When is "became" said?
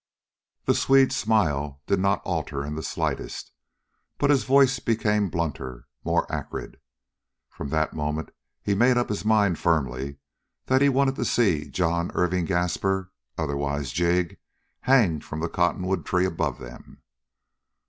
4.79-5.29